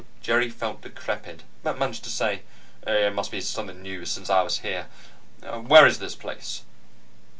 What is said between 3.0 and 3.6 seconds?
must be